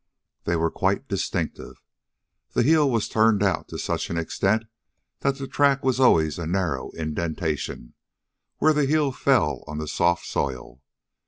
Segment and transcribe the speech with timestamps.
[0.45, 1.79] They were quite distinctive.
[2.53, 4.63] The heel was turned out to such an extent
[5.19, 7.93] that the track was always a narrow indentation,
[8.57, 10.81] where the heel fell on the soft soil.